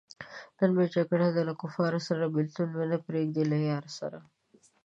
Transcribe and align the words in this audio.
نن 0.57 0.69
مې 0.77 0.85
جګړه 0.95 1.27
ده 1.35 1.41
له 1.49 1.53
کفاره 1.61 1.99
سره- 2.07 2.31
بېلتون 2.35 2.67
مې 2.75 2.85
نه 2.91 2.97
پریېږدی 3.05 3.43
له 3.51 3.57
یاره 3.69 3.91
سره 3.99 4.19